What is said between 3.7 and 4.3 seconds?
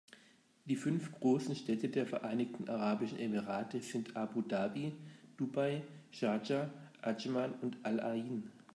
sind